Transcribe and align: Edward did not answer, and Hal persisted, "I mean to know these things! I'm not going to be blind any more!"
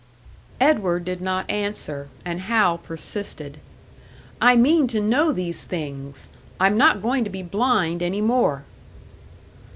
Edward 0.59 1.05
did 1.05 1.21
not 1.21 1.47
answer, 1.47 2.09
and 2.25 2.39
Hal 2.39 2.79
persisted, 2.79 3.59
"I 4.41 4.55
mean 4.55 4.87
to 4.87 4.99
know 4.99 5.31
these 5.31 5.63
things! 5.63 6.27
I'm 6.59 6.75
not 6.75 7.03
going 7.03 7.23
to 7.23 7.29
be 7.29 7.43
blind 7.43 8.01
any 8.01 8.19
more!" 8.19 8.63